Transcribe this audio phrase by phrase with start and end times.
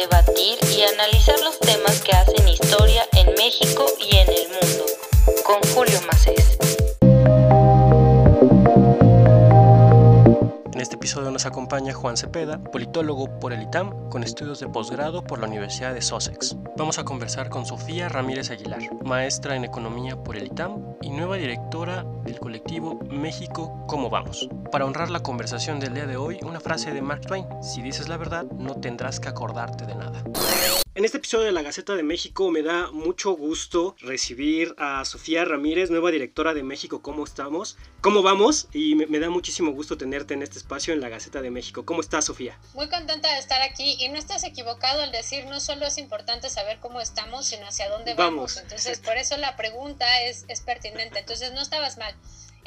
[0.00, 3.84] debatir y analizar los temas que hacen historia en México
[11.68, 16.56] Juan Cepeda, politólogo por el ITAM con estudios de posgrado por la Universidad de Sussex.
[16.78, 21.36] Vamos a conversar con Sofía Ramírez Aguilar, maestra en economía por el ITAM y nueva
[21.36, 24.48] directora del colectivo México ¿Cómo vamos?
[24.72, 28.08] Para honrar la conversación del día de hoy, una frase de Mark Twain, si dices
[28.08, 30.22] la verdad, no tendrás que acordarte de nada.
[30.98, 35.44] En este episodio de la Gaceta de México me da mucho gusto recibir a Sofía
[35.44, 37.78] Ramírez, nueva directora de México ¿Cómo estamos?
[38.00, 38.66] ¿Cómo vamos?
[38.72, 41.84] Y me, me, da muchísimo gusto tenerte en este espacio en la Gaceta de México.
[41.84, 42.58] ¿Cómo estás, Sofía?
[42.74, 46.50] Muy contenta de estar aquí y no estás equivocado al decir no solo es importante
[46.50, 48.56] saber cómo estamos, sino hacia dónde vamos.
[48.56, 48.56] vamos.
[48.56, 51.20] Entonces, por eso la pregunta es, es pertinente.
[51.20, 52.12] Entonces, no estabas mal.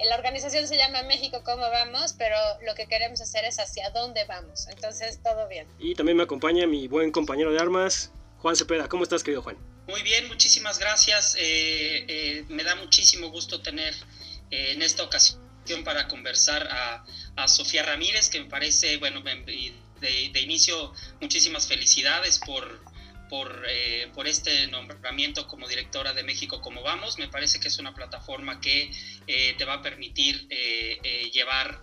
[0.08, 2.14] La organización se llama México ¿Cómo vamos?
[2.18, 4.68] Pero lo que queremos hacer es hacia dónde vamos.
[4.70, 5.68] Entonces, todo bien.
[5.80, 8.12] Y también me acompaña mi buen compañero de armas,
[8.42, 8.90] Juan Cepeda.
[8.90, 9.58] ¿Cómo estás, querido Juan?
[9.88, 11.36] Muy bien, muchísimas gracias.
[11.38, 13.94] Eh, eh, me da muchísimo gusto tener
[14.50, 15.40] eh, en esta ocasión
[15.84, 22.84] para conversar a, Sofía Ramírez, que me parece, bueno, de, inicio, muchísimas felicidades por
[23.68, 27.18] eh, por, este nombramiento como directora de México como vamos.
[27.18, 28.92] Me parece que es una plataforma que
[29.58, 30.48] te va a permitir
[31.32, 31.82] llevar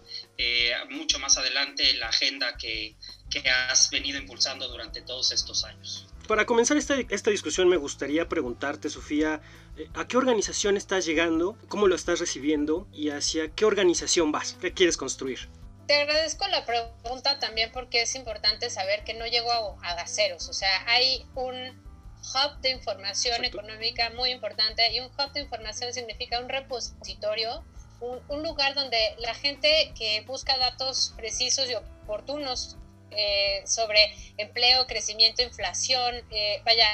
[0.90, 2.96] mucho más adelante la agenda que,
[3.30, 6.06] que, has venido impulsando durante todos estos años.
[6.28, 9.40] Para comenzar esta, esta discusión me gustaría preguntarte, Sofía,
[9.94, 11.58] ¿a qué organización estás llegando?
[11.68, 12.86] ¿Cómo lo estás recibiendo?
[12.92, 14.56] ¿Y hacia qué organización vas?
[14.60, 15.48] ¿Qué quieres construir?
[15.88, 20.46] te agradezco la pregunta también porque es importante saber que no llego a, a ceros.
[20.50, 21.54] O sea, hay un
[22.34, 27.64] hub de información económica muy importante y un hub de información significa un repositorio,
[28.00, 32.76] un, lugar donde la gente que busca datos precisos y oportunos
[33.10, 36.86] eh, sobre empleo, crecimiento, inflación, eh, vaya,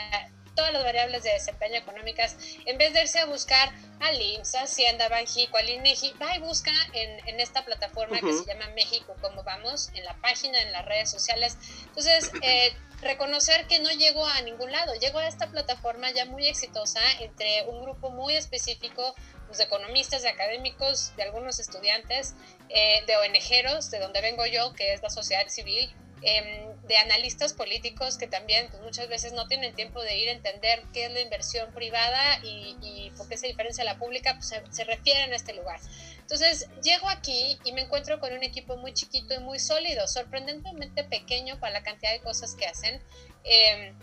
[0.54, 5.08] todas las variables de desempeño económicas, en vez de irse a buscar al IMSS, Hacienda,
[5.08, 9.42] Banjico, al INEGI, va y busca en, en esta plataforma que se llama México, como
[9.42, 11.56] vamos, en la página, en las redes sociales.
[11.86, 12.72] Entonces, eh,
[13.02, 17.64] reconocer que no llego a ningún lado, llego a esta plataforma ya muy exitosa entre
[17.68, 19.14] un grupo muy específico
[19.46, 22.34] pues, de economistas, de académicos, de algunos estudiantes,
[22.68, 25.94] eh, de ONGeros, de donde vengo yo, que es la sociedad civil,
[26.26, 30.32] Em, de analistas políticos que también pues, muchas veces no tienen tiempo de ir a
[30.32, 34.84] entender qué es la inversión privada y, por qué se diferencia la pública, pues se,
[34.84, 35.78] refieren a este lugar.
[36.18, 41.04] Entonces llego aquí y me encuentro con un equipo muy chiquito y muy sólido, sorprendentemente
[41.04, 43.02] pequeño para la cantidad de cosas que hacen.
[43.44, 43.94] Em,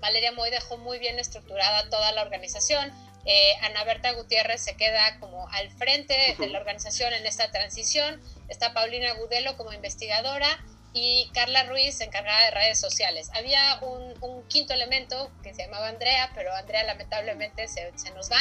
[0.00, 2.92] Valeria Moy dejó muy bien estructurada toda la organización.
[3.26, 8.20] Eh, Ana Berta Gutiérrez se queda como al frente de la organización en esta transición.
[8.48, 13.28] Está Paulina Gudelo como investigadora y Carla Ruiz encargada de redes sociales.
[13.34, 14.14] Había un,
[14.48, 18.38] quinto elemento que se llamaba Andrea, pero Andrea lamentablemente se, nos va.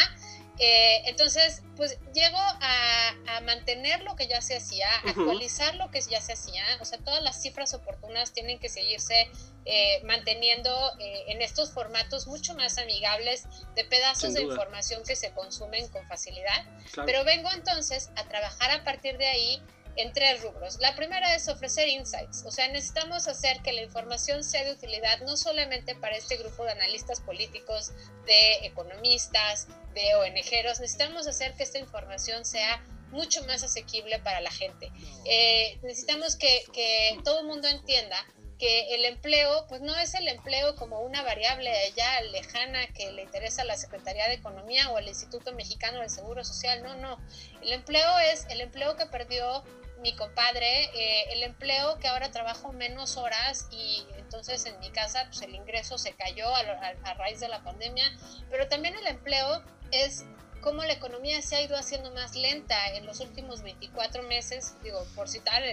[0.59, 6.21] Eh, entonces, pues llego a, mantener lo que ya se hacía, actualizar lo que ya
[6.21, 9.27] se hacía, o sea, todas las cifras oportunas tienen que seguirse
[9.65, 15.31] eh, manteniendo eh, en estos formatos mucho más amigables de pedazos de información que se
[15.31, 16.63] consumen con facilidad.
[17.05, 19.61] Pero vengo entonces a trabajar a partir de ahí
[19.95, 20.79] en tres rubros.
[20.79, 25.19] La primera es ofrecer insights, o sea, necesitamos hacer que la información sea de utilidad
[25.21, 27.91] no solamente para este grupo de analistas políticos,
[28.25, 34.51] de economistas, de ONGeros, necesitamos hacer que esta información sea mucho más asequible para la
[34.51, 34.91] gente.
[35.25, 38.17] Eh, necesitamos que, que todo el mundo entienda
[38.57, 43.23] que el empleo, pues no es el empleo como una variable ya lejana que le
[43.23, 47.17] interesa a la Secretaría de Economía o al Instituto Mexicano del Seguro Social, no, no.
[47.61, 49.63] El empleo es el empleo que perdió
[50.03, 55.25] mi compadre, eh, el empleo que ahora trabajo menos horas y entonces en mi casa
[55.27, 58.05] pues el ingreso se cayó a, a, raíz de la pandemia,
[58.51, 60.25] pero también el empleo es
[60.61, 65.05] cómo la economía se ha ido haciendo más lenta en los últimos 24 meses, digo,
[65.15, 65.63] por citar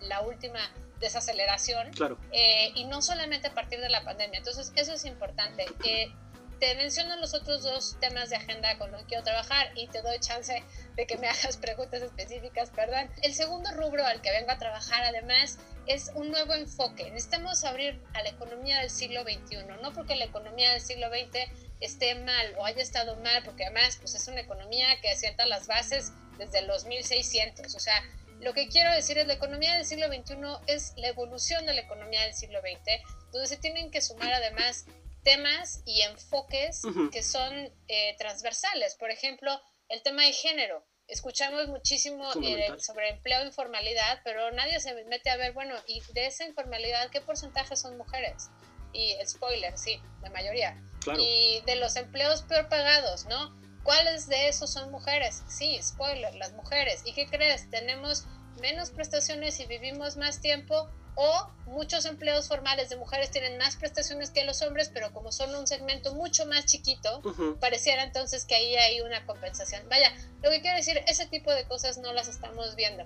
[0.00, 0.60] la última
[0.98, 2.18] desaceleración, claro.
[2.32, 4.38] eh, y no solamente a partir de la pandemia.
[4.38, 5.66] Entonces, eso es importante.
[5.84, 6.12] Eh,
[6.60, 10.02] te menciono los otros dos temas de agenda con los que quiero trabajar y te
[10.02, 10.62] doy chance
[10.94, 13.10] de que me hagas preguntas específicas, perdón.
[13.22, 17.10] El segundo rubro al que vengo a trabajar además es un nuevo enfoque.
[17.10, 21.50] Necesitamos abrir a la economía del siglo XXI, no porque la economía del siglo XX
[21.80, 25.66] esté mal o haya estado mal, porque además pues, es una economía que asienta las
[25.66, 27.74] bases desde los 1600.
[27.74, 28.02] O sea,
[28.40, 30.36] lo que quiero decir es la economía del siglo XXI
[30.66, 33.02] es la evolución de la economía del siglo XX,
[33.32, 34.84] donde se tienen que sumar además
[35.22, 36.82] temas y enfoques
[37.12, 37.52] que son
[37.88, 38.94] eh, transversales.
[38.96, 40.84] Por ejemplo, el tema de género.
[41.06, 46.00] Escuchamos muchísimo eh, sobre empleo e informalidad, pero nadie se mete a ver, bueno, y
[46.12, 48.48] de esa informalidad, ¿qué porcentaje son mujeres?
[48.92, 50.80] Y spoiler, sí, la mayoría.
[51.00, 51.20] Claro.
[51.20, 53.58] Y de los empleos peor pagados, ¿no?
[53.82, 55.42] ¿Cuáles de esos son mujeres?
[55.48, 57.02] Sí, spoiler, las mujeres.
[57.04, 57.68] ¿Y qué crees?
[57.70, 58.26] Tenemos
[58.60, 60.88] menos prestaciones y vivimos más tiempo
[61.22, 65.54] o muchos empleos formales de mujeres tienen más prestaciones que los hombres, pero como son
[65.54, 67.20] un segmento mucho más chiquito,
[67.60, 69.86] pareciera entonces que ahí hay una compensación.
[69.90, 70.10] Vaya,
[70.42, 73.04] lo que quiero decir, ese tipo de cosas no las estamos viendo.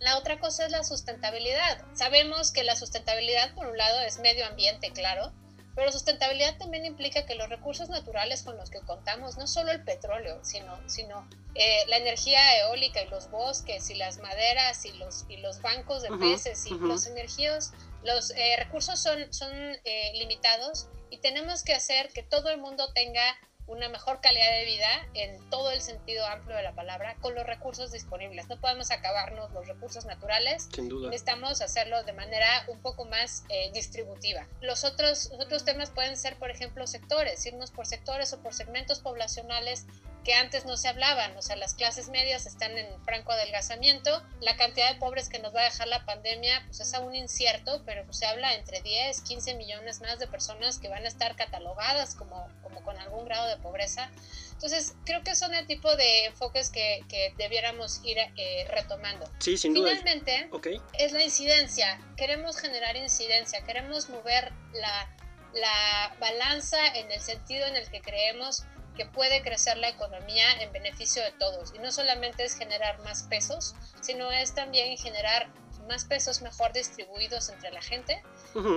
[0.00, 1.84] La otra cosa es la sustentabilidad.
[1.94, 5.32] Sabemos que la sustentabilidad, por un lado, es medio ambiente, claro,
[5.76, 9.84] pero sustentabilidad también implica que los recursos naturales con los que contamos, no solo el
[9.84, 15.26] petróleo, sino, sino eh, la energía eólica y los bosques y las maderas y los,
[15.28, 20.88] y los bancos de peces y los energías, los eh, recursos son, son eh, limitados
[21.10, 23.36] y tenemos que hacer que todo el mundo tenga
[23.66, 27.44] una mejor calidad de vida en todo el sentido amplio de la palabra con los
[27.44, 28.48] recursos disponibles.
[28.48, 30.68] No podemos acabarnos los recursos naturales.
[30.72, 31.10] Sin duda.
[31.10, 34.46] Necesitamos hacerlo de manera un poco más eh, distributiva.
[34.60, 38.54] Los otros, los otros temas pueden ser, por ejemplo, sectores, irnos por sectores o por
[38.54, 39.86] segmentos poblacionales
[40.26, 44.56] que antes no se hablaban, o sea, las clases medias están en franco adelgazamiento, la
[44.56, 48.04] cantidad de pobres que nos va a dejar la pandemia pues es aún incierto, pero
[48.04, 52.16] pues, se habla entre 10, 15 millones más de personas que van a estar catalogadas
[52.16, 54.10] como, como con algún grado de pobreza.
[54.50, 59.30] Entonces, creo que son el tipo de enfoques que, que debiéramos ir eh, retomando.
[59.38, 59.90] Sí, sin duda.
[59.90, 60.80] Finalmente, Okay.
[60.94, 62.00] es la incidencia.
[62.16, 65.08] Queremos generar incidencia, queremos mover la,
[65.54, 68.64] la balanza en el sentido en el que creemos
[68.96, 71.72] que puede crecer la economía en beneficio de todos.
[71.74, 75.48] Y no solamente es generar más pesos, sino es también generar
[75.86, 78.22] más pesos mejor distribuidos entre la gente.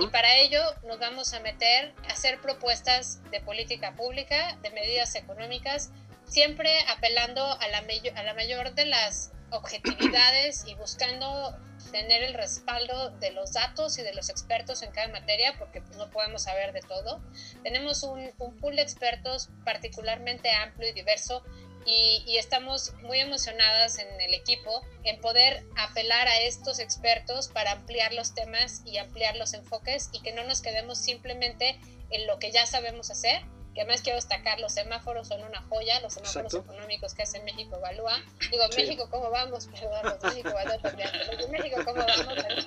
[0.00, 5.14] Y para ello nos vamos a meter a hacer propuestas de política pública, de medidas
[5.14, 5.90] económicas,
[6.26, 7.82] siempre apelando a la,
[8.14, 11.56] a la mayor de las objetividades y buscando
[11.90, 15.96] tener el respaldo de los datos y de los expertos en cada materia, porque pues,
[15.96, 17.20] no podemos saber de todo.
[17.62, 21.42] Tenemos un, un pool de expertos particularmente amplio y diverso
[21.86, 27.72] y, y, estamos muy emocionadas en el equipo en poder apelar a estos expertos para
[27.72, 32.38] ampliar los temas y ampliar los enfoques y que no nos quedemos simplemente en lo
[32.38, 33.42] que ya sabemos hacer,
[33.74, 36.72] que además quiero destacar, los semáforos son una joya, los semáforos Exacto.
[36.72, 38.18] económicos que hace México Evalúa.
[38.50, 38.82] Digo, Sí.
[38.82, 39.68] México, ¿cómo vamos?
[39.68, 41.08] Perdón, los México Evalúa también.
[41.38, 42.66] Los México, ¿cómo vamos?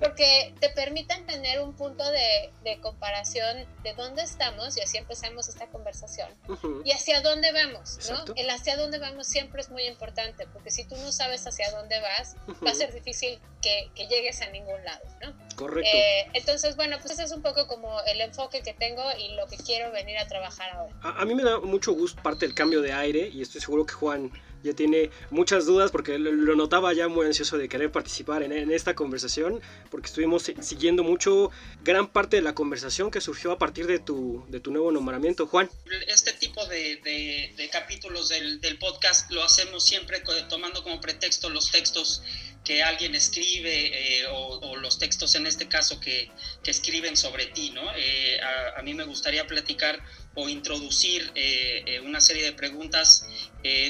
[0.00, 5.48] Porque te permiten tener un punto de, de comparación de dónde estamos, y así empezamos
[5.48, 6.82] esta conversación, Ujú.
[6.84, 8.10] y hacia dónde vamos, ¿no?
[8.12, 8.32] Exacto.
[8.36, 12.00] El hacia dónde vamos siempre es muy importante, porque si tú no sabes hacia dónde
[12.00, 15.34] vas, va a ser difícil que, que llegues a ningún lado, ¿no?
[15.56, 15.90] Correcto.
[15.92, 19.46] Eh, entonces, bueno, pues ese es un poco como el enfoque que tengo y lo
[19.46, 20.94] que quiero venir a trabajar ahora.
[21.02, 23.86] A, a mí me da mucho gusto parte del cambio de aire y estoy seguro
[23.86, 24.30] que Juan
[24.62, 28.52] ya tiene muchas dudas porque lo, lo notaba ya muy ansioso de querer participar en,
[28.52, 29.58] en esta conversación
[29.90, 31.50] porque estuvimos si- siguiendo mucho
[31.82, 35.46] gran parte de la conversación que surgió a partir de tu, de tu nuevo nombramiento.
[35.46, 35.70] Juan,
[36.08, 41.48] Este tipo de, de- de capítulos del, del podcast lo hacemos siempre tomando como pretexto
[41.48, 42.22] los textos
[42.64, 46.30] que alguien escribe eh, o, los textos en este caso que,
[46.62, 47.82] que escriben sobre ti, ¿no?
[47.96, 48.40] Eh,
[48.76, 50.02] a, mí me gustaría platicar
[50.34, 53.26] o introducir eh, una serie de preguntas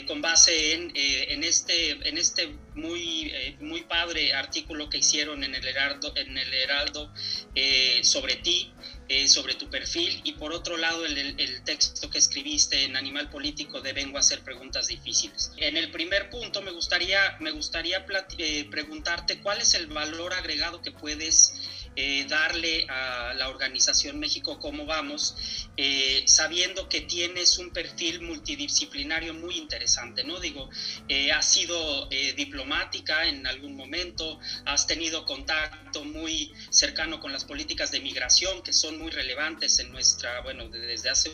[0.08, 5.64] con base en, en este, en este muy, muy padre artículo que hicieron en el
[5.64, 7.14] Heraldo, en el Heraldo
[8.02, 8.72] sobre ti,
[9.12, 13.80] eh, sobre tu perfil, y por otro lado el, texto que escribiste en Animal Político
[13.80, 15.50] de Vengo a hacer preguntas difíciles.
[15.56, 18.06] En el primer punto me gustaría, me gustaría
[18.38, 21.54] eh, preguntarte cuál es el valor agregado que puedes
[21.96, 29.34] eh, darle a la organización México Cómo Vamos, eh, sabiendo que tienes un perfil multidisciplinario
[29.34, 30.38] muy interesante, ¿no?
[30.40, 30.68] Digo,
[31.08, 37.44] eh, has sido eh, diplomática en algún momento, has tenido contacto muy cercano con las
[37.44, 41.30] políticas de migración que son muy relevantes en nuestra, bueno, de- desde hace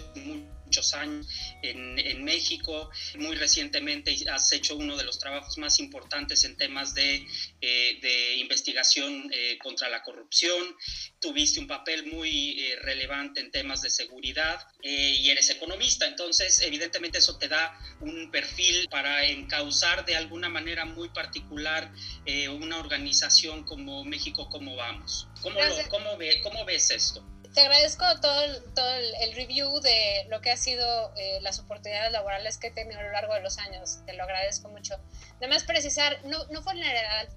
[0.66, 1.26] muchos años
[1.62, 2.90] en, en México.
[3.18, 7.26] Muy recientemente has hecho uno de los trabajos más importantes en temas de,
[7.60, 10.76] eh, de investigación eh, contra la corrupción.
[11.20, 16.06] Tuviste un papel muy eh, relevante en temas de seguridad eh, y eres economista.
[16.06, 21.92] Entonces, evidentemente eso te da un perfil para encauzar de alguna manera muy particular
[22.24, 25.28] eh, una organización como México, ¿cómo vamos?
[25.42, 27.24] ¿Cómo, lo- cómo, ve- cómo ves esto?
[27.56, 31.58] Te agradezco todo el, todo el, el review de lo que ha sido eh, las
[31.58, 34.00] oportunidades laborales que he tenido a lo largo de los años.
[34.04, 34.96] Te lo agradezco mucho.
[35.38, 36.82] Además, precisar, no, no fue en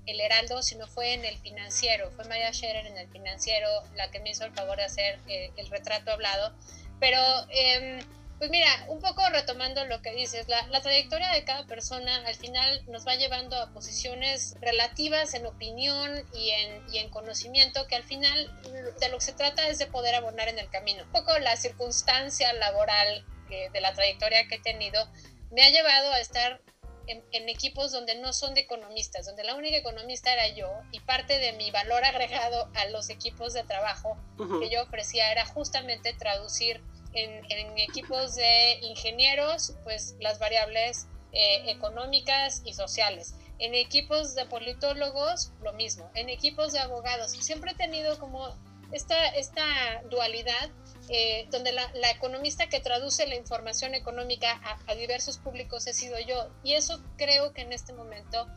[0.08, 2.12] el Heraldo, sino fue en el financiero.
[2.12, 5.52] Fue Maya Scherer en el financiero la que me hizo el favor de hacer eh,
[5.56, 6.54] el retrato hablado.
[7.00, 7.22] Pero
[7.52, 8.02] em,
[8.39, 12.36] Pues mira, un poco retomando lo que dices, la, la, trayectoria de cada persona al
[12.36, 17.98] final nos va llevando a posiciones relativas en opinión y en, y en conocimiento que
[17.98, 18.50] al final
[19.00, 21.03] de lo que se trata es de poder abonar en el camino.
[21.03, 25.05] Un poco la circunstancia laboral de la trayectoria que he tenido
[25.51, 26.62] me ha llevado a estar
[27.08, 31.39] en, equipos donde no son de economistas, donde la única economista era yo y parte
[31.39, 34.15] de mi valor agregado a los equipos de trabajo
[34.60, 36.81] que yo ofrecía era justamente traducir
[37.13, 43.36] en, equipos de ingenieros pues las variables eh, económicas y sociales.
[43.60, 46.10] En equipos de politólogos, lo mismo.
[46.16, 47.32] En equipos de abogados.
[47.32, 48.56] Siempre he tenido como
[48.92, 49.63] esta, esta
[50.10, 50.70] dualidad
[51.12, 56.50] eh, donde la, economista que traduce la información económica a, diversos públicos he sido yo.
[56.63, 58.48] Y eso creo que en este momento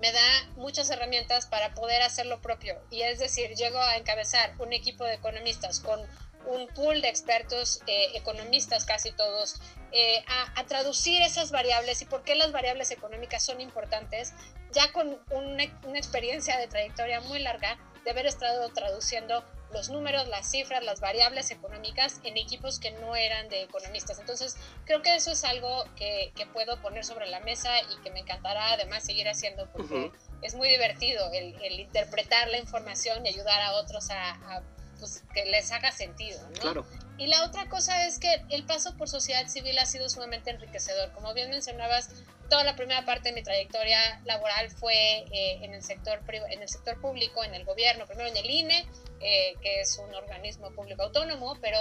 [0.00, 2.80] me da muchas herramientas para poder hacer lo propio.
[2.90, 6.00] Y es decir, llego a encabezar un equipo de economistas con
[6.46, 9.60] un pool de expertos eh, economistas, casi todos,
[9.92, 10.24] eh,
[10.56, 14.34] a, traducir esas variables y por qué las variables económicas son importantes,
[14.72, 19.42] ya con una, una experiencia de trayectoria muy larga de haber estado traduciendo
[19.72, 24.18] los números, las cifras, las variables económicas en equipos que no eran de economistas.
[24.18, 28.10] Entonces, creo que eso es algo que, que puedo poner sobre la mesa y que
[28.10, 30.10] me encantará además seguir haciendo porque
[30.42, 34.62] es muy divertido el, el, interpretar la información y ayudar a otros a, a
[34.98, 36.40] pues, que les haga sentido.
[36.48, 36.60] ¿no?
[36.60, 36.86] Claro.
[37.18, 41.12] Y la otra cosa es que el paso por sociedad civil ha sido sumamente enriquecedor.
[41.12, 42.10] Como bien mencionabas,
[42.48, 46.68] toda la primera parte de mi trayectoria laboral fue eh, en, el sector, en el
[46.68, 48.88] sector público, en el gobierno, primero en el INE,
[49.20, 51.78] eh, que es un organismo público autónomo, pero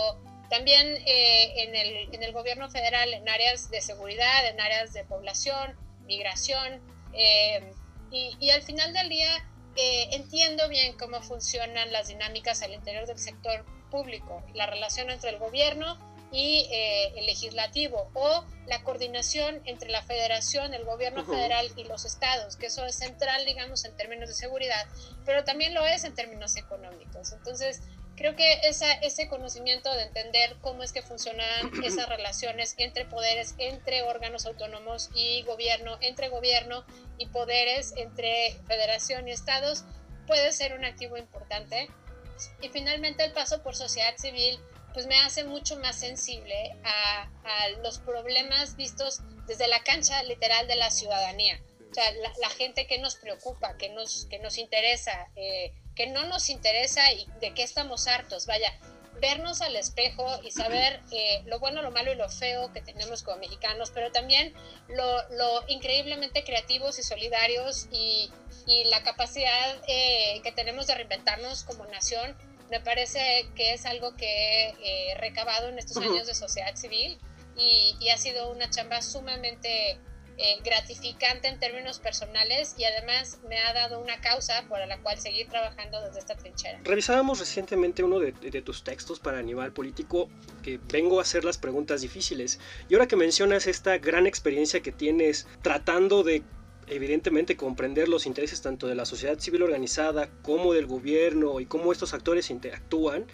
[0.49, 5.03] también eh, en, el, en, el, gobierno federal en áreas de seguridad, en áreas de
[5.03, 6.81] población, migración,
[8.11, 9.29] y, y, al final del día
[9.77, 15.37] entiendo bien cómo funcionan las dinámicas al interior del sector público, la relación entre el
[15.37, 15.97] gobierno
[16.31, 22.05] y eh, el legislativo o la coordinación entre la federación, el gobierno federal y los
[22.05, 24.85] estados, que eso es central, digamos, en términos de seguridad,
[25.25, 27.31] pero también lo es en términos económicos.
[27.31, 27.81] Entonces,
[28.17, 33.55] creo que esa, ese conocimiento de entender cómo es que funcionan esas relaciones entre poderes,
[33.59, 36.83] entre órganos autónomos y gobierno, entre gobierno
[37.17, 39.85] y poderes, entre federación y estados,
[40.25, 41.89] puede ser un activo importante
[42.61, 44.59] y finalmente el paso por sociedad civil
[44.93, 47.29] pues me hace mucho más sensible a,
[47.83, 51.61] los problemas vistos desde la cancha literal de la ciudadanía.
[51.89, 56.25] O sea, la, gente que nos preocupa, que nos, que nos interesa, eh, que no
[56.27, 58.45] nos interesa y de qué estamos hartos.
[58.45, 58.71] Vaya,
[59.19, 63.23] vernos al espejo y saber eh, lo bueno, lo malo y lo feo que tenemos
[63.23, 64.53] como mexicanos, pero también
[64.87, 68.31] lo, lo increíblemente creativos y solidarios y,
[68.67, 72.37] y la capacidad eh, que tenemos de reinventarnos como nación,
[72.69, 77.17] me parece que es algo que he recabado en estos años de sociedad civil
[77.55, 79.97] y, y ha sido una chamba sumamente
[80.37, 85.17] eh, gratificante en términos personales y además me ha dado una causa por la cual
[85.17, 86.79] seguir trabajando desde esta trinchera.
[86.83, 90.29] Revisábamos recientemente uno de, de, tus textos para Animal Político
[90.61, 94.91] que vengo a hacer las preguntas difíciles y ahora que mencionas esta gran experiencia que
[94.91, 96.43] tienes tratando de
[96.87, 101.91] evidentemente comprender los intereses tanto de la sociedad civil organizada como del gobierno y cómo
[101.91, 103.25] estos actores interactúan,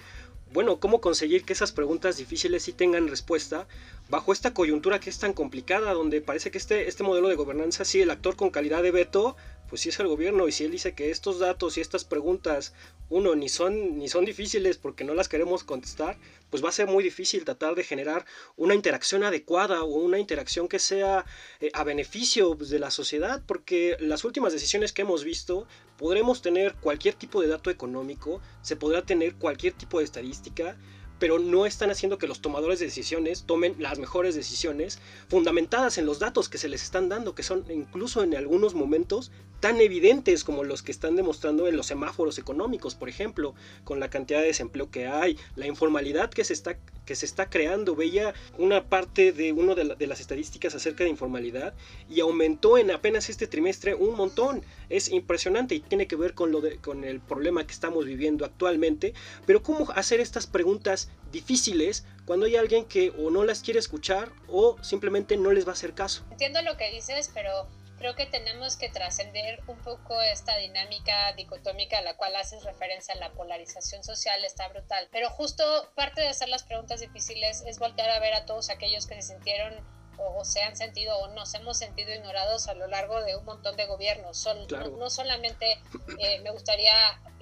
[0.54, 3.68] bueno, cómo conseguir que esas preguntas difíciles sí tengan respuesta
[4.10, 7.86] bajo esta coyuntura que es tan complicada, donde parece que este, este modelo de gobernanza,
[7.86, 9.36] sí, el actor con calidad de veto,
[9.74, 12.76] pues sí es el gobierno, y si él dice que estos datos y estas preguntas,
[13.10, 16.20] uno, ni son, ni son difíciles porque no las queremos contestar,
[16.52, 18.24] pues va a ser muy difícil tratar de generar
[18.56, 21.26] una interacción adecuada o una interacción que sea
[21.60, 25.66] eh, a beneficio pues, de la sociedad, porque las últimas decisiones que hemos visto,
[25.98, 30.78] podremos tener cualquier tipo de dato económico, se podrá tener cualquier tipo de estadística,
[31.18, 35.00] pero no están haciendo que los tomadores de decisiones tomen las mejores decisiones
[35.30, 39.32] fundamentadas en los datos que se les están dando, que son incluso en algunos momentos
[39.64, 43.56] tan evidentes como los que están demostrando en los semáforos económicos, por ejemplo,
[43.86, 47.50] con la cantidad de desempleo que hay, la informalidad que se está, que se está
[47.50, 47.96] creando.
[47.96, 51.74] Veía una parte de una de, de las estadísticas acerca de informalidad
[52.10, 54.66] y aumentó en apenas este trimestre un montón.
[54.90, 58.44] Es impresionante y tiene que ver con, lo de, con el problema que estamos viviendo
[58.44, 59.14] actualmente.
[59.46, 64.34] Pero ¿cómo hacer estas preguntas difíciles cuando hay alguien que o no las quiere escuchar
[64.50, 66.26] o simplemente no les va a hacer caso.
[66.32, 67.68] Entiendo lo que dices, pero
[68.04, 73.16] creo que tenemos que trascender un poco esta dinámica dicotómica a la cual haces referencia,
[73.16, 75.08] la polarización social está brutal.
[75.10, 75.64] Pero justo
[75.96, 79.34] parte de hacer las preguntas difíciles es voltear a ver a todos aquellos que se
[79.34, 79.74] sintieron
[80.18, 83.78] o, se han sentido o nos hemos sentido ignorados a lo largo de un montón
[83.78, 84.38] de gobiernos.
[84.38, 84.68] Son,
[85.00, 85.82] no, solamente
[86.20, 86.94] eh, me gustaría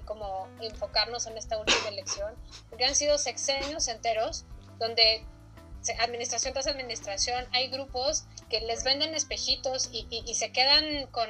[0.06, 2.36] como enfocarnos en esta última elección,
[2.70, 4.46] porque han sido sexenios enteros
[4.78, 5.26] donde
[6.00, 11.28] administración tras administración, hay grupos que les venden espejitos y, y se quedan con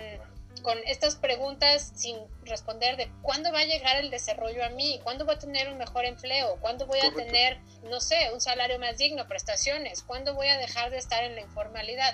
[0.61, 5.25] con estas preguntas sin responder de cuándo va a llegar el desarrollo a mí, cuándo
[5.25, 8.97] voy a tener un mejor empleo, cuándo voy a tener, no sé, un salario más
[8.97, 12.13] digno, prestaciones, cuándo voy a dejar de estar en la informalidad.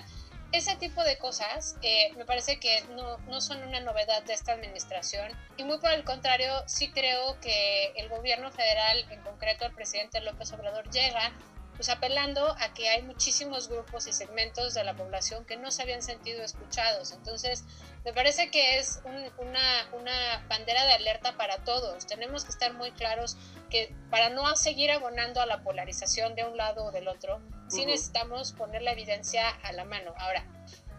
[0.54, 4.54] Ese tipo de cosas eh, me parece que no, no son una novedad de esta
[4.54, 9.74] administración y muy por el contrario, sí creo que el gobierno federal, en concreto el
[9.74, 11.34] presidente López Obrador, llega
[11.78, 15.84] pues apelando a que hay muchísimos grupos y segmentos de la población que no se
[15.84, 17.12] habían sentido escuchados.
[17.12, 17.64] Entonces,
[18.04, 22.08] me parece que es una, una, bandera de alerta para todos.
[22.08, 23.38] Tenemos que estar muy claros
[23.70, 27.86] que para no seguir abonando a la polarización de un lado o del otro, sí
[27.86, 30.16] necesitamos poner la evidencia a la mano.
[30.18, 30.46] Ahora,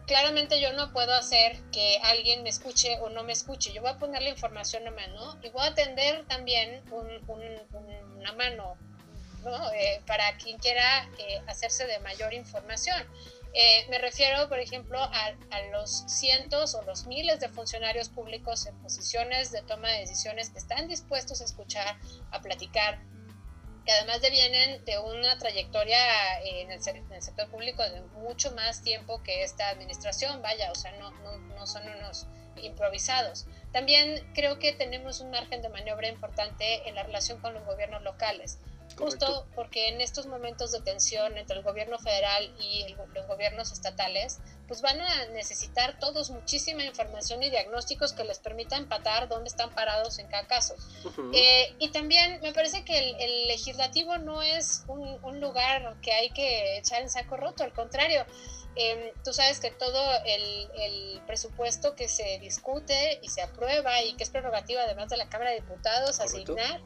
[0.07, 3.73] claramente yo no puedo hacer que alguien me escuche o no me escuche.
[3.73, 8.79] Yo voy a poner la información a mano y voy a atender también una mano
[9.75, 13.07] eh, para quien quiera eh, hacerse de mayor información.
[13.55, 15.33] Eh, me refiero, por ejemplo, a,
[15.73, 20.59] los cientos o los miles de funcionarios públicos en posiciones de toma de decisiones que
[20.59, 21.99] están dispuestos a escuchar,
[22.31, 23.01] a platicar,
[23.87, 25.99] que además vienen de una trayectoria
[26.45, 31.11] en el, sector público de mucho más tiempo que esta administración, vaya, o sea, no,
[31.11, 32.27] no, no son unos
[32.57, 33.47] improvisados.
[33.73, 38.03] También creo que tenemos un margen de maniobra importante en la relación con los gobiernos
[38.03, 38.59] locales
[38.99, 44.41] justo porque en estos momentos de tensión entre el gobierno federal y los gobiernos estatales,
[44.67, 49.75] pues van a necesitar todos muchísima información y diagnósticos que les permita empatar dónde están
[49.75, 50.75] parados en cada caso.
[51.33, 56.79] Eh, y también me parece que el, legislativo no es un, lugar que hay que
[56.79, 58.27] echar en saco roto, al contrario.
[58.75, 64.15] Em, tú sabes que todo el, el, presupuesto que se discute y se aprueba y
[64.15, 66.81] que es prerrogativa además de la Cámara de Diputados asignar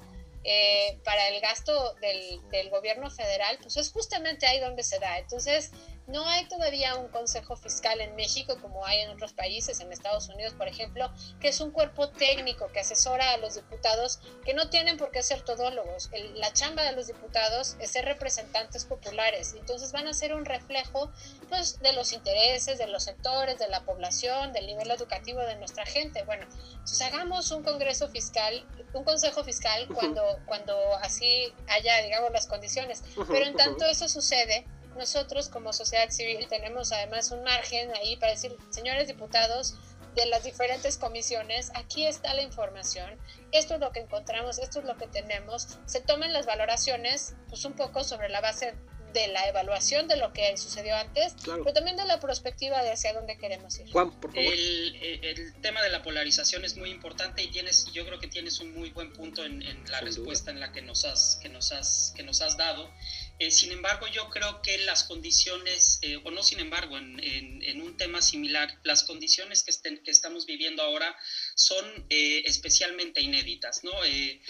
[0.45, 5.19] eh, para el gasto del, del, gobierno federal, pues es justamente ahí donde se da.
[5.19, 5.71] Entonces,
[6.07, 10.29] no hay todavía un consejo fiscal en México como hay en otros países, en Estados
[10.29, 14.69] Unidos, por ejemplo, que es un cuerpo técnico que asesora a los diputados que no
[14.69, 16.11] tienen por qué ser todólogos.
[16.35, 19.55] la chamba de los diputados es ser representantes populares.
[19.59, 21.11] Entonces van a ser un reflejo
[21.49, 25.87] pues, de los intereses, de los sectores, de la población, del nivel educativo de nuestra
[25.87, 26.25] gente.
[26.25, 32.47] Bueno, entonces hagamos un congreso fiscal, un consejo fiscal cuando, cuando así haya, digamos, las
[32.47, 33.03] condiciones.
[33.29, 38.33] Pero en tanto eso sucede, nosotros como sociedad civil tenemos además un margen ahí para
[38.33, 39.76] decir, señores diputados
[40.14, 43.18] de las diferentes comisiones, aquí está la información,
[43.50, 47.64] esto es lo que encontramos, esto es lo que tenemos, se toman las valoraciones pues
[47.64, 48.74] un poco sobre la base
[49.12, 53.12] de la evaluación de lo que sucedió antes, pero también de la perspectiva de hacia
[53.12, 53.90] dónde queremos ir.
[53.90, 54.52] Juan, por favor.
[54.52, 58.72] El, tema de la polarización es muy importante y tienes, yo creo que tienes un
[58.72, 62.22] muy buen punto en, la respuesta en la que nos has, que nos has, que
[62.22, 62.90] nos has dado.
[63.38, 67.97] Eh, sin embargo, yo creo que las condiciones, eh, o no sin embargo, en, un
[67.97, 71.16] tema similar, las condiciones que, que estamos viviendo ahora
[71.55, 73.92] son eh, especialmente inéditas, ¿no?
[74.03, 74.40] de,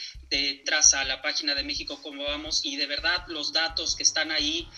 [0.64, 4.68] traza la página de México como vamos y de verdad los datos que están ahí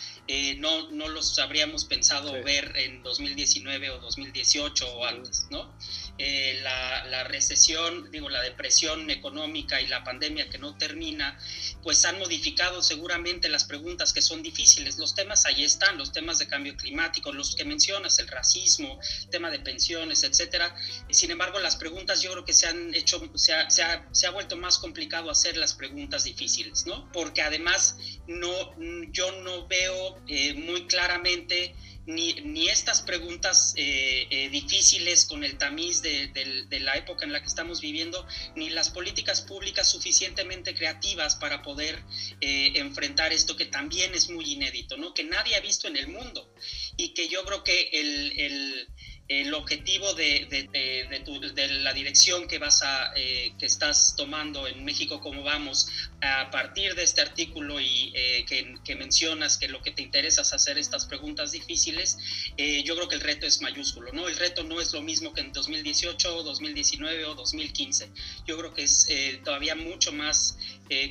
[0.58, 5.70] no, no los habríamos pensado ver en 2019 o 2018 o antes, ¿no?
[6.16, 11.38] Eh, la, recesión, digo, la depresión económica y la pandemia que no termina,
[11.82, 14.98] pues han modificado seguramente las preguntas que son difíciles.
[14.98, 19.28] Los temas ahí están, los temas de cambio climático, los que mencionas, el racismo, el
[19.30, 20.76] tema de pensiones, etcétera.
[21.10, 24.26] Sin embargo, las preguntas yo creo que se han hecho, se ha, se ha, se
[24.26, 27.10] ha vuelto más complicado hacer las preguntas difíciles, ¿no?
[27.12, 27.96] Porque además
[28.28, 28.74] no,
[29.10, 31.74] yo no veo eh, muy claramente
[32.06, 36.30] ni, ni estas preguntas eh, eh, difíciles con el tamiz de,
[36.80, 42.02] la época en la que estamos viviendo, ni las políticas públicas suficientemente creativas para poder
[42.40, 45.14] eh, enfrentar esto que también es muy inédito, ¿no?
[45.14, 46.52] que nadie ha visto en el mundo
[46.96, 48.88] y que yo creo que el el
[49.54, 55.42] objetivo de, de, la dirección que vas a eh, que estás tomando en México como
[55.42, 55.88] vamos
[56.20, 60.52] a partir de este artículo y eh, que, mencionas que lo que te interesa es
[60.52, 62.18] hacer estas preguntas difíciles
[62.58, 65.32] eh, yo creo que el reto es mayúsculo no el reto no es lo mismo
[65.32, 68.10] que en 2018 2019 o 2015
[68.46, 69.08] yo creo que es
[69.42, 70.58] todavía mucho más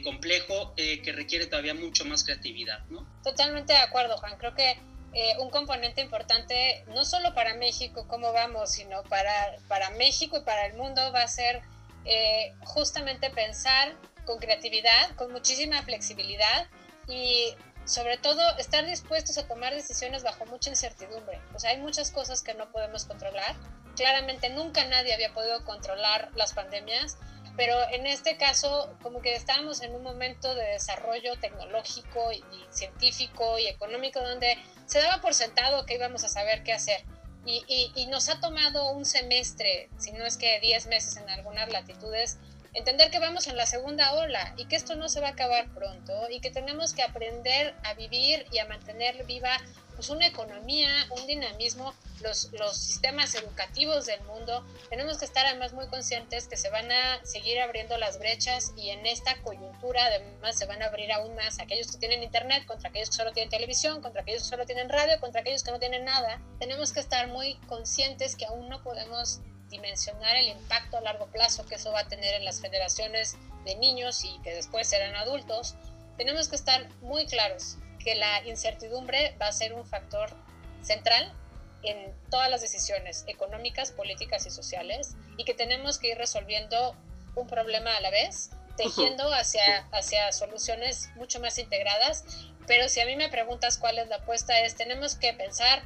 [0.03, 4.37] complejo que requiere todavía mucho más creatividad no totalmente de acuerdo Juan.
[4.37, 4.77] Creo que
[5.13, 10.41] eh, un componente importante, no solo para México, cómo vamos, sino para, para México y
[10.41, 11.61] para el mundo, va a ser
[12.05, 13.93] eh, justamente pensar
[14.25, 16.67] con creatividad, con muchísima flexibilidad
[17.07, 17.53] y
[17.85, 21.39] sobre todo estar dispuestos a tomar decisiones bajo mucha incertidumbre.
[21.51, 23.55] Pues hay muchas cosas que no podemos controlar.
[23.95, 27.17] Claramente nunca nadie había podido controlar las pandemias
[27.55, 33.59] pero en este caso como que estábamos en un momento de desarrollo tecnológico y, científico
[33.59, 34.57] y económico donde
[34.93, 37.03] se daba por sentado que íbamos a saber qué hacer.
[37.45, 41.67] Y, y, nos ha tomado un semestre, si no es que 10 meses en algunas
[41.71, 42.37] latitudes,
[42.75, 45.73] entender que vamos en la segunda ola y que esto no se va a acabar
[45.73, 49.57] pronto y que tenemos que aprender a vivir y a mantener viva
[49.95, 54.65] pues una economía, un dinamismo, los, los sistemas educativos del mundo.
[54.89, 58.89] Tenemos que estar además muy conscientes que se van a seguir abriendo las brechas y
[58.89, 62.89] en esta coyuntura además se van a abrir aún más aquellos que tienen internet contra
[62.89, 65.79] aquellos que solo tienen televisión, contra aquellos que solo tienen radio, contra aquellos que no
[65.79, 66.41] tienen nada.
[66.59, 71.65] Tenemos que estar muy conscientes que aún no podemos dimensionar el impacto a largo plazo
[71.65, 75.75] que eso va a tener en las federaciones de niños y que después serán adultos.
[76.17, 80.29] Tenemos que estar muy claros que la incertidumbre va a ser un factor
[80.81, 81.33] central
[81.83, 86.95] en todas las decisiones económicas, políticas y sociales y que tenemos que ir resolviendo
[87.35, 92.23] un problema a la vez, tejiendo hacia, hacia soluciones mucho más integradas.
[92.67, 95.83] Pero si a mí me preguntas cuál es la apuesta, es tenemos que pensar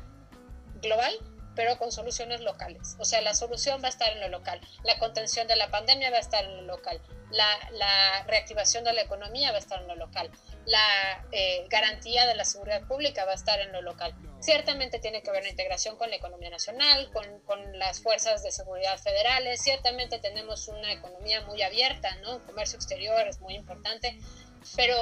[0.82, 1.18] global,
[1.58, 2.96] pero con soluciones locales.
[3.00, 6.12] O sea, la solución va a estar en lo local, la contención de la pandemia
[6.12, 9.82] va a estar en lo local, la, la reactivación de la economía va a estar
[9.82, 10.30] en lo local,
[10.68, 14.14] la eh, garantía de la seguridad pública va a estar en lo local.
[14.40, 18.52] Ciertamente tiene que haber una integración con la economía nacional, con, con, las fuerzas de
[18.52, 22.46] seguridad federales, ciertamente tenemos una economía muy abierta, ¿no?
[22.46, 24.16] comercio exterior es muy importante,
[24.76, 24.96] pero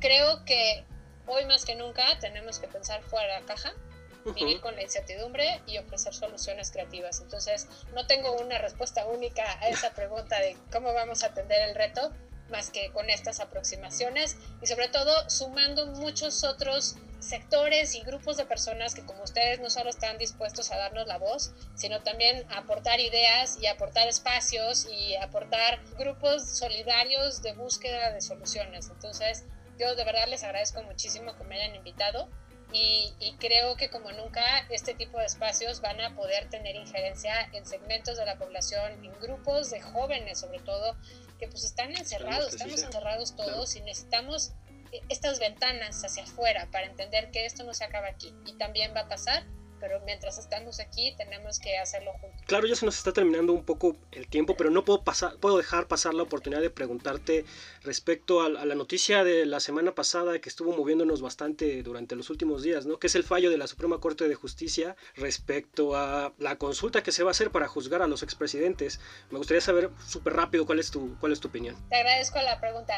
[0.00, 0.86] creo que
[1.26, 3.74] hoy más que nunca tenemos que pensar fuera de la caja,
[4.24, 7.20] vivir con la incertidumbre y ofrecer soluciones creativas.
[7.20, 11.74] Entonces, no tengo una respuesta única a esa pregunta de cómo vamos a atender el
[11.74, 12.12] reto,
[12.50, 18.46] más que con estas aproximaciones y sobre todo sumando muchos otros sectores y grupos de
[18.46, 22.58] personas que como ustedes no solo están dispuestos a darnos la voz, sino también a
[22.58, 28.88] aportar ideas y aportar espacios y aportar grupos solidarios de búsqueda de soluciones.
[28.88, 29.44] Entonces,
[29.78, 32.28] yo de verdad les agradezco muchísimo que me hayan invitado
[32.72, 37.32] y, y, creo que como nunca este tipo de espacios van a poder tener injerencia
[37.52, 40.96] en segmentos de la población, en grupos de jóvenes sobre todo,
[41.38, 44.52] que pues están encerrados, estamos encerrados todos y necesitamos
[44.92, 48.94] eh, estas ventanas hacia afuera para entender que esto no se acaba aquí y también
[48.94, 49.46] va a pasar
[49.80, 52.40] pero mientras estamos aquí tenemos que hacerlo juntos.
[52.46, 55.56] Claro, ya se nos está terminando un poco el tiempo, pero no puedo, pasar, puedo
[55.56, 57.44] dejar pasar la oportunidad de preguntarte
[57.82, 62.62] respecto a, la noticia de la semana pasada que estuvo moviéndonos bastante durante los últimos
[62.62, 62.98] días, ¿no?
[62.98, 67.12] que es el fallo de la Suprema Corte de Justicia respecto a la consulta que
[67.12, 69.00] se va a hacer para juzgar a los expresidentes.
[69.30, 71.76] Me gustaría saber súper rápido cuál es, tu, cuál es tu opinión.
[71.88, 72.94] Te agradezco la pregunta.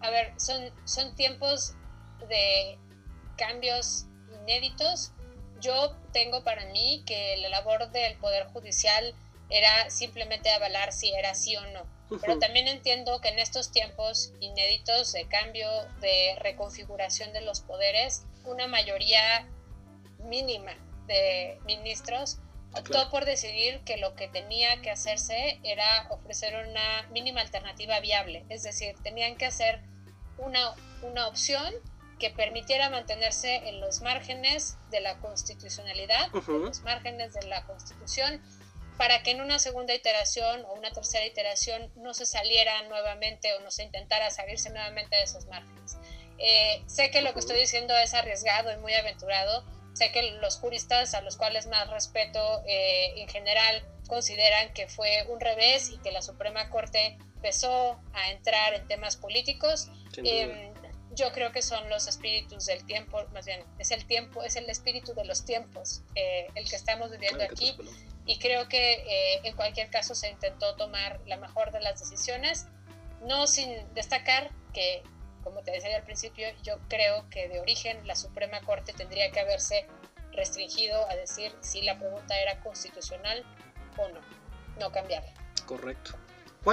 [0.00, 1.74] A ver, son, son tiempos
[2.28, 2.78] de
[3.36, 4.06] cambios
[4.42, 5.12] inéditos
[5.66, 9.14] yo tengo para mí que la labor del Poder Judicial
[9.50, 11.86] era simplemente avalar si era sí o no.
[12.20, 15.68] Pero también entiendo que en estos tiempos inéditos de cambio,
[16.00, 19.48] de reconfiguración de los poderes, una mayoría
[20.20, 20.72] mínima
[21.08, 22.38] de ministros
[22.72, 27.98] ah, optó por decidir que lo que tenía que hacerse era ofrecer una mínima alternativa
[27.98, 28.44] viable.
[28.50, 29.80] Es decir, tenían que hacer
[30.38, 31.74] una, una opción
[32.18, 38.42] que permitiera mantenerse en los márgenes de la constitucionalidad, en los márgenes de la constitución,
[38.96, 43.60] para que en una segunda iteración o una tercera iteración no se saliera nuevamente o
[43.60, 45.98] no se intentara salirse nuevamente de esos márgenes.
[46.38, 49.64] Eh, sé que lo que estoy diciendo es arriesgado y muy aventurado.
[49.92, 55.26] Sé que los juristas a los cuales más respeto eh, en general consideran que fue
[55.28, 59.90] un revés y que la Suprema Corte empezó a entrar en temas políticos
[61.16, 64.68] yo creo que son los espíritus del tiempo, más bien, es el tiempo, es el
[64.68, 67.74] espíritu de los tiempos eh, el que estamos viviendo aquí.
[68.26, 72.66] Y creo que eh, en cualquier caso se intentó tomar la mejor de las decisiones,
[73.22, 75.02] no sin destacar que,
[75.42, 79.40] como te decía al principio, yo creo que de origen la Suprema Corte tendría que
[79.40, 79.86] haberse
[80.32, 83.44] restringido a decir si la pregunta era constitucional
[83.96, 84.20] o no,
[84.78, 85.32] no cambiarla.
[85.64, 86.18] Correcto.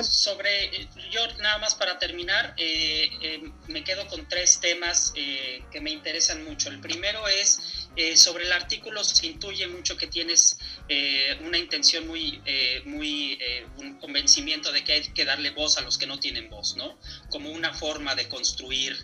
[0.01, 5.81] Sobre, eh, yo nada más para terminar, eh, eh, me quedo con tres temas que
[5.81, 6.69] me interesan mucho.
[6.69, 7.59] El primero es
[8.15, 10.57] sobre el artículo, se intuye mucho que tienes
[11.41, 12.41] una intención muy,
[12.85, 13.39] muy
[13.77, 16.97] un convencimiento de que hay que darle voz a los que no tienen voz, ¿no?
[17.29, 18.97] Como una forma de construir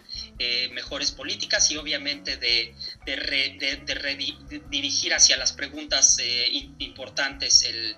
[0.72, 2.74] mejores políticas y obviamente de,
[3.16, 7.96] de, redirigir hacia las preguntas eh, importantes el,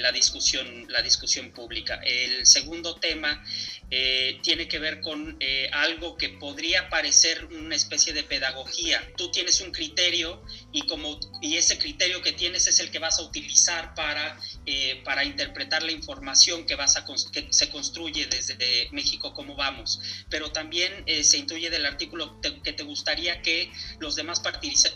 [0.00, 2.00] la, discusión, la discusión pública.
[2.04, 3.44] El segundo tema
[3.90, 9.00] eh, tiene que ver con eh, algo que podría parecer una especie de pedagogía.
[9.16, 10.42] Tú tienes un criterio
[10.74, 15.00] y, como, y ese criterio que tienes es el que vas a utilizar para, eh,
[15.04, 20.00] para interpretar la información que, vas a, que se construye desde México, cómo vamos.
[20.28, 24.42] Pero también se intuye del artículo que te gustaría que los demás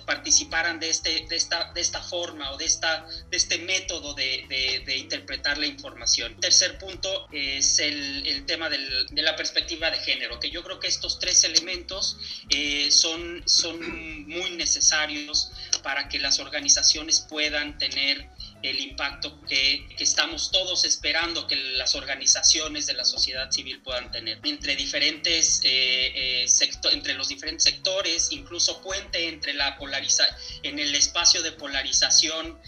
[0.05, 4.83] participaran de, este, de, esta, de esta forma o de, esta, de este método de,
[4.85, 6.39] de, interpretar la información.
[6.41, 8.79] Tercer punto es el, el tema de
[9.11, 12.17] de la perspectiva de género, que yo creo que estos tres elementos
[12.51, 15.51] eh, son, son muy necesarios
[15.83, 18.29] para que las organizaciones puedan tener
[18.63, 24.41] el impacto que, estamos todos esperando que las organizaciones de la sociedad civil puedan tener.
[24.45, 26.47] Entre diferentes eh, eh,
[26.93, 30.25] entre los diferentes sectores incluso puente entre la polariza
[30.63, 32.59] en el espacio de polarización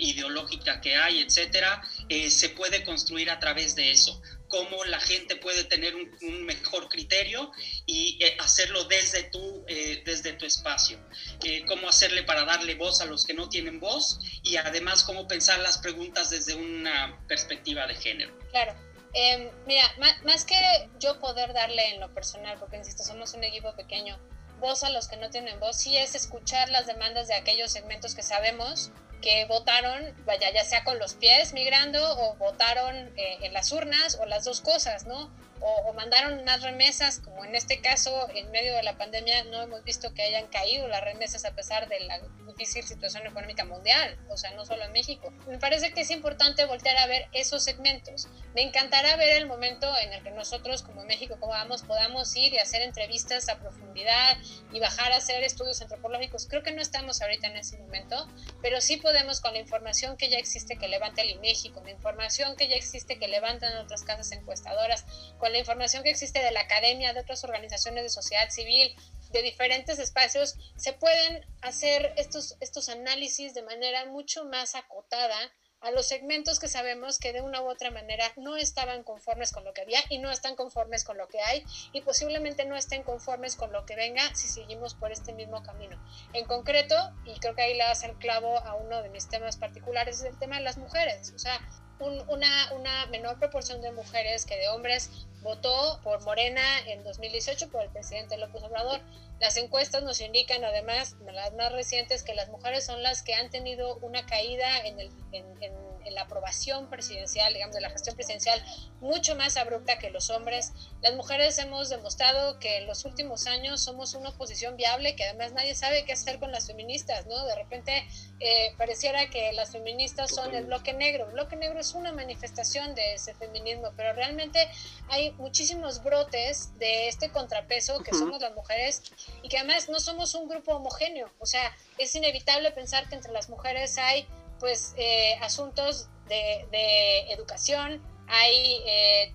[0.00, 1.82] ideológica que hay etcétera
[2.28, 4.20] se puede construir a través de eso
[4.56, 7.52] cómo la gente puede tener un, mejor criterio
[7.84, 10.98] y eh, hacerlo desde tu, eh, desde tu espacio.
[11.44, 15.28] Eh, cómo hacerle para darle voz a los que no tienen voz y además cómo
[15.28, 18.32] pensar las preguntas desde una perspectiva de género.
[18.50, 18.74] Claro.
[19.12, 19.84] Em, mira,
[20.24, 20.56] más, que
[21.00, 24.18] yo poder darle en lo personal, porque insisto, somos un equipo pequeño,
[24.58, 28.14] voz a los que no tienen voz, sí es escuchar las demandas de aquellos segmentos
[28.14, 28.90] que sabemos
[29.26, 34.16] que votaron, vaya, ya sea con los pies migrando o votaron eh, en las urnas
[34.20, 35.32] o las dos cosas, ¿no?
[35.60, 39.82] O, mandaron más remesas, como en este caso, en medio de la pandemia, no hemos
[39.84, 44.36] visto que hayan caído las remesas a pesar de la difícil situación económica mundial, o
[44.36, 45.32] sea, no solo en México.
[45.46, 48.28] Me parece que es importante voltear a ver esos segmentos.
[48.54, 52.54] Me encantará ver el momento en el que nosotros, como México, como vamos, podamos ir
[52.54, 54.38] y hacer entrevistas a profundidad
[54.72, 56.46] y bajar a hacer estudios antropológicos.
[56.48, 58.26] Creo que no estamos ahorita en ese momento,
[58.62, 61.90] pero sí podemos con la información que ya existe que levanta el INEGI, con la
[61.90, 65.04] información que ya existe que levantan otras casas encuestadoras,
[65.38, 68.94] con la información que existe de la academia, de otras organizaciones de sociedad civil,
[69.30, 75.36] de diferentes espacios, se pueden hacer estos, estos análisis de manera mucho más acotada
[75.80, 79.64] a los segmentos que sabemos que de una u otra manera no estaban conformes con
[79.64, 83.02] lo que había y no están conformes con lo que hay y posiblemente no estén
[83.02, 86.02] conformes con lo que venga si seguimos por este mismo camino.
[86.32, 89.56] En concreto, y creo que ahí le das el clavo a uno de mis temas
[89.56, 91.32] particulares, es el tema de las mujeres.
[91.34, 91.60] O sea,
[91.98, 95.10] una, una menor proporción de mujeres que de hombres
[95.46, 99.00] votó por Morena en 2018 por el presidente López Obrador.
[99.38, 103.48] Las encuestas nos indican además, las más recientes, que las mujeres son las que han
[103.50, 108.64] tenido una caída en, el, en, la aprobación presidencial, digamos, de la gestión presidencial,
[109.00, 110.72] mucho más abrupta que los hombres.
[111.02, 115.52] Las mujeres hemos demostrado que en los últimos años somos una oposición viable, que además
[115.52, 117.44] nadie sabe qué hacer con las feministas, ¿no?
[117.44, 118.06] De repente
[118.38, 121.26] eh, pareciera que las feministas son el bloque negro.
[121.26, 124.68] El bloque negro es una manifestación de ese feminismo, pero realmente
[125.08, 129.02] hay muchísimos brotes de este contrapeso que somos las mujeres
[129.42, 131.30] y que además no somos un grupo homogéneo.
[131.38, 134.26] O sea, es inevitable pensar que entre las mujeres hay
[134.60, 139.34] pues eh, asuntos de, educación, hay eh,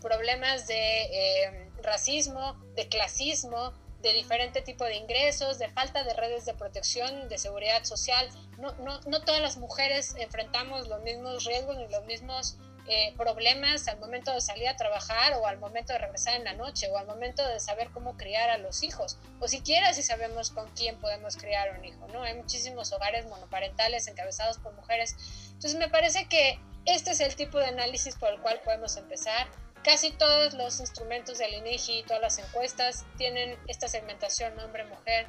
[0.00, 6.54] problemas de racismo, de clasismo, de diferente tipo de ingresos, de falta de redes de
[6.54, 8.28] protección, de seguridad social.
[8.58, 13.88] No, no, no todas las mujeres enfrentamos los mismos riesgos ni los mismos eh, problemas
[13.88, 16.96] al momento de salir a trabajar o al momento de regresar en la noche o
[16.96, 20.96] al momento de saber cómo criar a los hijos o siquiera si sabemos con quién
[21.00, 22.22] podemos criar un hijo, ¿no?
[22.22, 25.16] Hay muchísimos hogares monoparentales encabezados por mujeres.
[25.46, 29.48] Entonces me parece que este es el tipo de análisis por el cual podemos empezar
[29.86, 35.28] Casi todos los instrumentos del INEGI, todas las encuestas tienen esta segmentación hombre-mujer.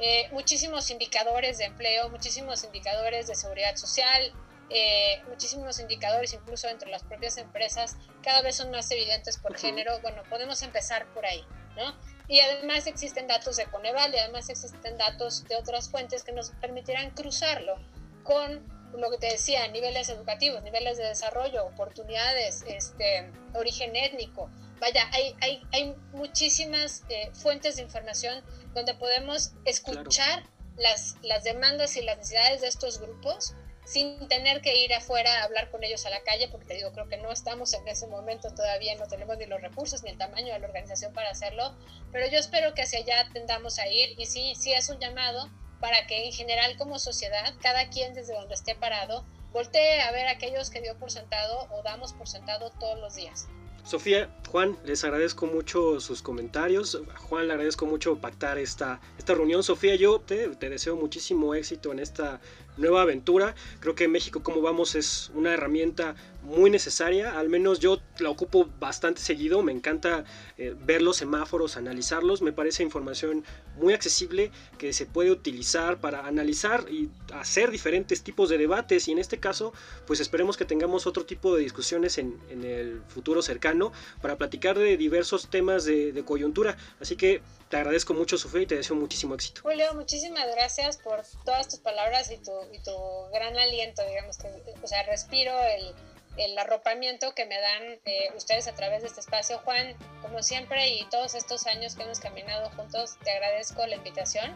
[0.00, 4.32] Eh, muchísimos indicadores de empleo, muchísimos indicadores de seguridad social,
[4.68, 10.00] eh, muchísimos indicadores incluso entre las propias empresas cada vez son más evidentes por género.
[10.00, 11.96] Bueno, podemos empezar por ahí, ¿no?
[12.26, 16.50] Y además existen datos de Coneval y además existen datos de otras fuentes que nos
[16.50, 17.76] permitirán cruzarlo
[18.24, 24.50] con lo que te decía, niveles educativos, niveles de desarrollo, oportunidades, este, origen étnico.
[24.80, 28.42] Vaya, hay, hay, hay muchísimas eh, fuentes de información
[28.74, 30.44] donde podemos escuchar
[30.76, 33.54] las, las demandas y las necesidades de estos grupos
[33.84, 36.92] sin tener que ir afuera a hablar con ellos a la calle, porque te digo,
[36.92, 40.18] creo que no estamos en ese momento todavía, no tenemos ni los recursos ni el
[40.18, 41.76] tamaño de la organización para hacerlo,
[42.10, 45.50] pero yo espero que hacia allá tendamos a ir y sí, sí es un llamado
[45.84, 50.28] para que en general como sociedad, cada quien desde donde esté parado, voltee a ver
[50.28, 53.48] a aquellos que dio por sentado o damos por sentado todos los días.
[53.84, 57.02] Sofía, Juan, les agradezco mucho sus comentarios.
[57.28, 59.62] Juan, le agradezco mucho pactar esta, esta reunión.
[59.62, 62.40] Sofía, yo te, deseo muchísimo éxito en esta
[62.78, 63.54] nueva aventura.
[63.80, 66.14] Creo que México como vamos es una herramienta
[66.44, 70.24] muy necesaria, al menos yo la ocupo bastante seguido, me encanta
[70.58, 73.44] eh, ver los semáforos, analizarlos, me parece información
[73.76, 79.12] muy accesible que se puede utilizar para analizar y hacer diferentes tipos de debates y
[79.12, 79.72] en este caso
[80.06, 84.96] pues esperemos que tengamos otro tipo de discusiones en, el futuro cercano para platicar de
[84.96, 89.34] diversos temas de, de coyuntura, así que te agradezco mucho, Sofía, y te deseo muchísimo
[89.34, 89.62] éxito.
[89.62, 92.92] Julio, muchísimas gracias por todas tus palabras y tu, y tu
[93.32, 94.48] gran aliento, digamos que,
[94.80, 95.94] o sea, respiro el,
[96.36, 99.58] el arropamiento que me dan eh, ustedes a través de este espacio.
[99.60, 104.54] Juan, como siempre, y todos estos años que hemos caminado juntos, te agradezco la invitación.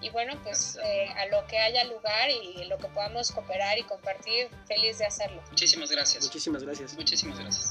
[0.00, 3.82] Y bueno, pues eh, a lo que haya lugar y lo que podamos cooperar y
[3.84, 5.42] compartir, feliz de hacerlo.
[5.50, 6.24] Muchísimas gracias.
[6.24, 6.94] Muchísimas gracias.
[6.94, 7.70] Muchísimas gracias.